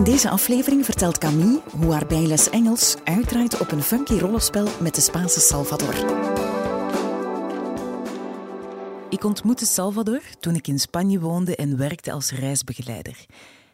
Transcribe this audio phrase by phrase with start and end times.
[0.00, 4.94] In deze aflevering vertelt Camille hoe haar bijles Engels uitdraait op een funky rollenspel met
[4.94, 5.94] de Spaanse Salvador.
[9.10, 13.26] Ik ontmoette Salvador toen ik in Spanje woonde en werkte als reisbegeleider.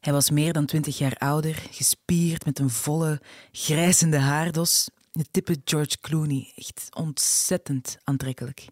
[0.00, 3.20] Hij was meer dan twintig jaar ouder, gespierd met een volle,
[3.52, 4.88] grijzende haardos.
[5.12, 8.66] Het type George Clooney, echt ontzettend aantrekkelijk.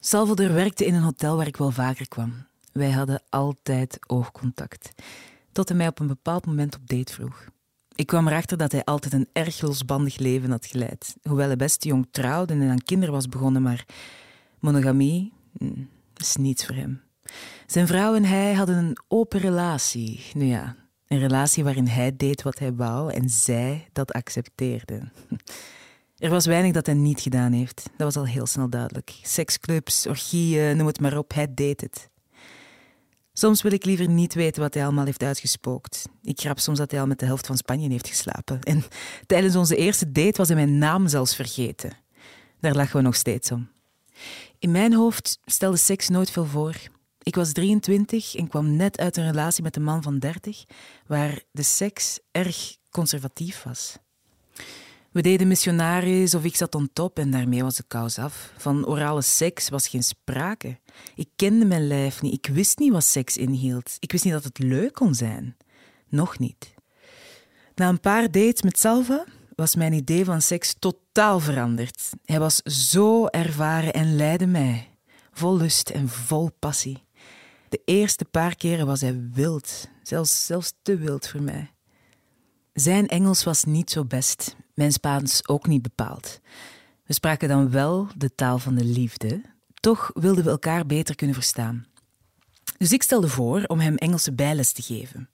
[0.00, 2.46] Salvador werkte in een hotel waar ik wel vaker kwam.
[2.72, 4.92] Wij hadden altijd oogcontact
[5.52, 7.48] tot hij mij op een bepaald moment op date vroeg.
[7.94, 11.16] Ik kwam erachter dat hij altijd een erg losbandig leven had geleid.
[11.22, 13.86] Hoewel hij best jong trouwde en aan kinderen was begonnen, maar
[14.58, 15.82] monogamie hm,
[16.16, 17.02] is niets voor hem.
[17.66, 20.24] Zijn vrouw en hij hadden een open relatie.
[20.34, 25.02] Nu ja, een relatie waarin hij deed wat hij wou en zij dat accepteerde.
[26.20, 27.82] Er was weinig dat hij niet gedaan heeft.
[27.96, 29.18] Dat was al heel snel duidelijk.
[29.22, 32.10] Seksclubs, orgieën, noem het maar op, hij deed het.
[33.40, 36.08] Soms wil ik liever niet weten wat hij allemaal heeft uitgespookt.
[36.22, 38.60] Ik grap soms dat hij al met de helft van Spanje heeft geslapen.
[38.60, 38.84] En
[39.26, 41.92] tijdens onze eerste date was hij mijn naam zelfs vergeten.
[42.60, 43.70] Daar lachen we nog steeds om.
[44.58, 46.76] In mijn hoofd stelde seks nooit veel voor.
[47.22, 50.64] Ik was 23 en kwam net uit een relatie met een man van 30,
[51.06, 53.96] waar de seks erg conservatief was.
[55.10, 58.52] We deden missionaris of ik zat on top en daarmee was de kous af.
[58.56, 60.78] Van orale seks was geen sprake.
[61.14, 62.32] Ik kende mijn lijf niet.
[62.32, 63.96] Ik wist niet wat seks inhield.
[63.98, 65.56] Ik wist niet dat het leuk kon zijn.
[66.08, 66.74] Nog niet.
[67.74, 72.10] Na een paar dates met Salva was mijn idee van seks totaal veranderd.
[72.24, 74.88] Hij was zo ervaren en leidde mij.
[75.32, 77.04] Vol lust en vol passie.
[77.68, 81.70] De eerste paar keren was hij wild, zelfs, zelfs te wild voor mij.
[82.80, 86.40] Zijn Engels was niet zo best, mijn Spaans ook niet bepaald.
[87.04, 89.40] We spraken dan wel de taal van de liefde,
[89.74, 91.86] toch wilden we elkaar beter kunnen verstaan.
[92.78, 95.28] Dus ik stelde voor om hem Engelse bijles te geven.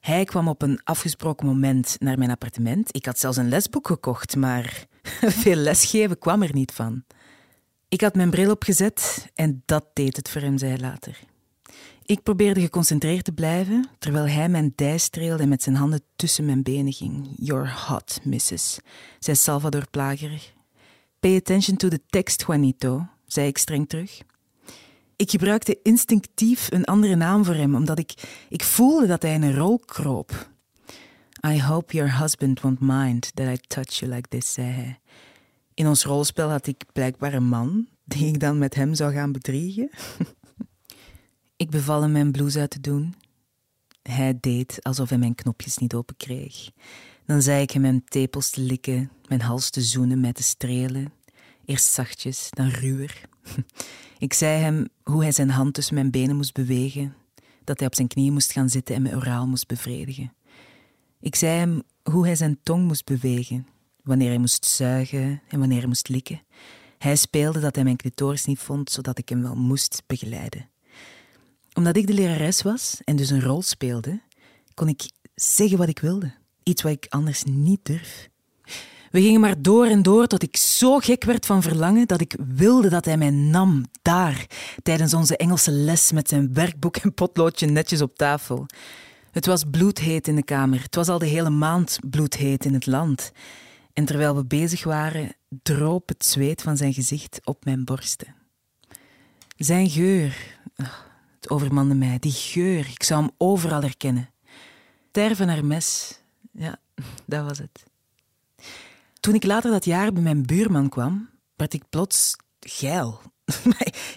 [0.00, 2.96] Hij kwam op een afgesproken moment naar mijn appartement.
[2.96, 4.86] Ik had zelfs een lesboek gekocht, maar
[5.42, 7.04] veel lesgeven kwam er niet van.
[7.88, 11.18] Ik had mijn bril opgezet en dat deed het voor hem, zei hij later.
[12.04, 16.44] Ik probeerde geconcentreerd te blijven, terwijl hij mijn dij streelde en met zijn handen tussen
[16.44, 17.28] mijn benen ging.
[17.36, 18.78] You're hot, missus,
[19.18, 20.52] zei Salvador plagerig.
[21.20, 24.22] Pay attention to the text, Juanito, zei ik streng terug.
[25.16, 28.12] Ik gebruikte instinctief een andere naam voor hem, omdat ik,
[28.48, 30.50] ik voelde dat hij in een rol kroop.
[31.46, 35.00] I hope your husband won't mind that I touch you like this, zei hij.
[35.74, 39.32] In ons rolspel had ik blijkbaar een man die ik dan met hem zou gaan
[39.32, 39.90] bedriegen.
[41.62, 43.14] Ik beval hem mijn blouse uit te doen.
[44.02, 46.70] Hij deed alsof hij mijn knopjes niet open kreeg.
[47.26, 51.12] Dan zei ik hem mijn tepels te likken, mijn hals te zoenen, mij te strelen.
[51.64, 53.20] Eerst zachtjes, dan ruwer.
[54.18, 57.14] Ik zei hem hoe hij zijn hand tussen mijn benen moest bewegen,
[57.64, 60.32] dat hij op zijn knieën moest gaan zitten en me oraal moest bevredigen.
[61.20, 63.66] Ik zei hem hoe hij zijn tong moest bewegen,
[64.02, 66.42] wanneer hij moest zuigen en wanneer hij moest likken.
[66.98, 70.70] Hij speelde dat hij mijn clitoris niet vond, zodat ik hem wel moest begeleiden
[71.74, 74.20] omdat ik de lerares was en dus een rol speelde,
[74.74, 76.32] kon ik zeggen wat ik wilde.
[76.62, 78.30] Iets wat ik anders niet durf.
[79.10, 82.36] We gingen maar door en door tot ik zo gek werd van verlangen dat ik
[82.54, 84.46] wilde dat hij mij nam, daar,
[84.82, 88.66] tijdens onze Engelse les met zijn werkboek en potloodje netjes op tafel.
[89.30, 90.82] Het was bloedheet in de kamer.
[90.82, 93.32] Het was al de hele maand bloedheet in het land.
[93.92, 98.34] En terwijl we bezig waren, droop het zweet van zijn gezicht op mijn borsten.
[99.56, 100.56] Zijn geur,
[101.42, 102.78] het overmande mij, die geur.
[102.78, 104.30] Ik zou hem overal herkennen.
[105.10, 106.20] Terven naar mes.
[106.52, 106.78] Ja,
[107.26, 107.82] dat was het.
[109.20, 113.20] Toen ik later dat jaar bij mijn buurman kwam, werd ik plots geil.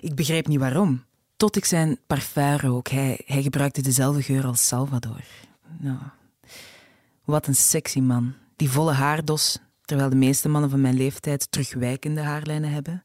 [0.01, 1.03] ik begreep niet waarom.
[1.37, 2.87] Tot ik zijn parfum rook.
[2.87, 5.23] Hij, hij gebruikte dezelfde geur als Salvador.
[5.79, 5.99] Nou,
[7.23, 8.33] wat een sexy man.
[8.55, 13.03] Die volle haardos, terwijl de meeste mannen van mijn leeftijd terugwijkende haarlijnen hebben.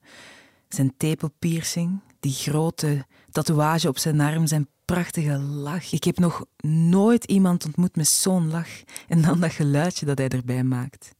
[0.68, 5.92] Zijn tepelpiercing, die grote tatoeage op zijn arm, zijn prachtige lach.
[5.92, 8.68] Ik heb nog nooit iemand ontmoet met zo'n lach
[9.08, 11.14] en dan dat geluidje dat hij erbij maakt.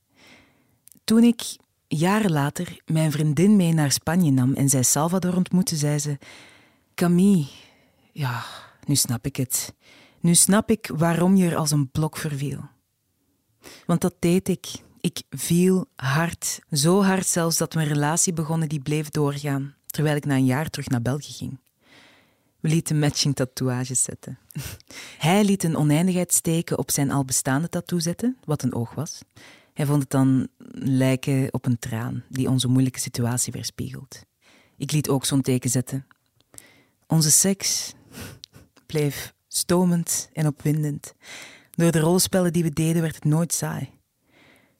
[1.05, 1.56] Toen ik
[1.88, 6.19] jaren later mijn vriendin mee naar Spanje nam en zij Salvador ontmoette, zei ze:
[6.94, 7.47] Camille,
[8.12, 8.44] ja,
[8.85, 9.75] nu snap ik het.
[10.20, 12.61] Nu snap ik waarom je er als een blok verviel.
[13.87, 14.69] Want dat deed ik.
[15.00, 16.61] Ik viel hard.
[16.70, 20.70] Zo hard zelfs dat een relatie begonnen die bleef doorgaan, terwijl ik na een jaar
[20.70, 21.58] terug naar België ging.
[22.60, 24.38] We lieten matching tatoeages zetten.
[25.19, 29.19] Hij liet een oneindigheid steken op zijn al bestaande tattoo zetten, wat een oog was.
[29.72, 34.25] Hij vond het dan lijken op een traan die onze moeilijke situatie weerspiegelt.
[34.76, 36.06] Ik liet ook zo'n teken zetten.
[37.06, 37.94] Onze seks
[38.87, 41.14] bleef stomend en opwindend.
[41.70, 43.90] Door de rollenspellen die we deden werd het nooit saai.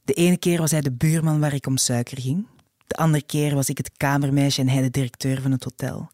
[0.05, 2.47] De ene keer was hij de buurman waar ik om suiker ging.
[2.91, 6.11] De andere keer was ik het kamermeisje en hij de directeur van het hotel.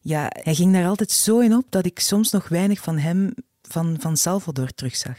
[0.00, 3.34] Ja, hij ging daar altijd zo in op dat ik soms nog weinig van hem,
[3.62, 5.16] van, van Salvador, terugzag.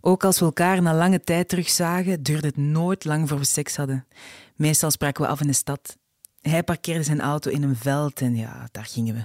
[0.00, 3.76] Ook als we elkaar na lange tijd terugzagen, duurde het nooit lang voor we seks
[3.76, 4.06] hadden.
[4.54, 5.96] Meestal spraken we af in de stad.
[6.40, 9.24] Hij parkeerde zijn auto in een veld en ja, daar gingen we.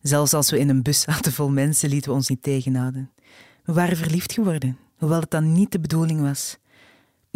[0.00, 3.10] Zelfs als we in een bus zaten vol mensen, lieten we ons niet tegenhouden.
[3.64, 6.58] We waren verliefd geworden, hoewel het dan niet de bedoeling was.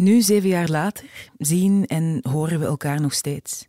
[0.03, 3.67] Nu, zeven jaar later, zien en horen we elkaar nog steeds.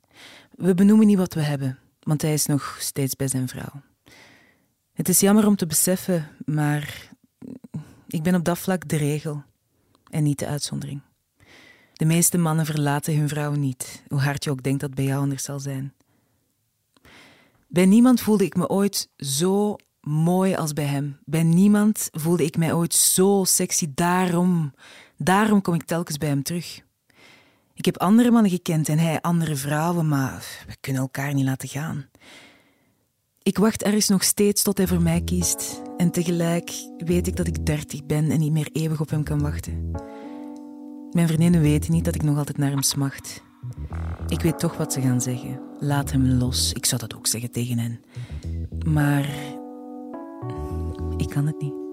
[0.51, 3.83] We benoemen niet wat we hebben, want hij is nog steeds bij zijn vrouw.
[4.93, 7.11] Het is jammer om te beseffen, maar
[8.09, 9.43] ik ben op dat vlak de regel
[10.11, 11.01] en niet de uitzondering.
[11.93, 15.21] De meeste mannen verlaten hun vrouw niet, hoe hard je ook denkt dat bij jou
[15.23, 15.93] anders zal zijn.
[17.69, 21.19] Bij niemand voelde ik me ooit zo mooi als bij hem.
[21.25, 23.89] Bij niemand voelde ik mij ooit zo sexy.
[23.95, 24.73] Daarom,
[25.25, 26.83] daarom kom ik telkens bij hem terug.
[27.75, 31.69] Ik heb andere mannen gekend en hij andere vrouwen, maar we kunnen elkaar niet laten
[31.69, 32.07] gaan.
[33.43, 35.83] Ik wacht ergens nog steeds tot hij voor mij kiest.
[35.97, 39.43] En tegelijk weet ik dat ik dertig ben en niet meer eeuwig op hem kan
[39.43, 39.91] wachten.
[41.11, 43.43] Mijn vriendinnen weten niet dat ik nog altijd naar hem smacht.
[44.29, 45.61] Ik weet toch wat ze gaan zeggen.
[45.79, 46.73] Laat hem los.
[46.73, 48.01] Ik zou dat ook zeggen tegen hen.
[48.93, 49.29] Maar
[51.17, 51.84] ik kan het niet.